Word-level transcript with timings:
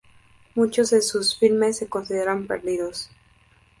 Muchos 0.55 0.89
de 0.89 1.03
sus 1.03 1.37
filmes 1.37 1.77
se 1.77 1.87
consideran 1.87 2.47
perdidos. 2.47 3.11